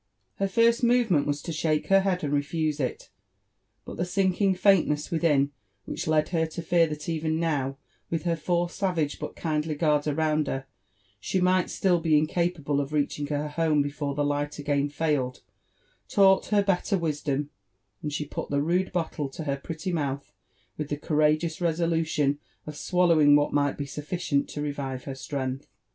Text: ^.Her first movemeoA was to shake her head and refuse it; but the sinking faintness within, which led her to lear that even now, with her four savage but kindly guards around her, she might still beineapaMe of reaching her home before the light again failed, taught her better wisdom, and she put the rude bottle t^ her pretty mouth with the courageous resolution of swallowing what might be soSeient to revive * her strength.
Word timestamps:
^.Her 0.39 0.47
first 0.49 0.81
movemeoA 0.81 1.27
was 1.27 1.43
to 1.43 1.51
shake 1.51 1.85
her 1.89 1.99
head 2.01 2.23
and 2.23 2.33
refuse 2.33 2.79
it; 2.79 3.11
but 3.85 3.97
the 3.97 4.03
sinking 4.03 4.55
faintness 4.55 5.11
within, 5.11 5.51
which 5.85 6.07
led 6.07 6.29
her 6.29 6.47
to 6.47 6.65
lear 6.71 6.87
that 6.87 7.07
even 7.07 7.39
now, 7.39 7.77
with 8.09 8.23
her 8.23 8.35
four 8.35 8.67
savage 8.67 9.19
but 9.19 9.35
kindly 9.35 9.75
guards 9.75 10.07
around 10.07 10.47
her, 10.47 10.65
she 11.19 11.39
might 11.39 11.69
still 11.69 12.01
beineapaMe 12.01 12.79
of 12.81 12.91
reaching 12.93 13.27
her 13.27 13.49
home 13.49 13.83
before 13.83 14.15
the 14.15 14.25
light 14.25 14.57
again 14.57 14.89
failed, 14.89 15.41
taught 16.09 16.47
her 16.47 16.63
better 16.63 16.97
wisdom, 16.97 17.51
and 18.01 18.11
she 18.11 18.25
put 18.25 18.49
the 18.49 18.59
rude 18.63 18.91
bottle 18.91 19.29
t^ 19.29 19.45
her 19.45 19.55
pretty 19.63 19.93
mouth 19.93 20.33
with 20.79 20.89
the 20.89 20.97
courageous 20.97 21.61
resolution 21.61 22.39
of 22.65 22.75
swallowing 22.75 23.35
what 23.35 23.53
might 23.53 23.77
be 23.77 23.85
soSeient 23.85 24.47
to 24.47 24.63
revive 24.63 25.03
* 25.03 25.03
her 25.03 25.13
strength. 25.13 25.67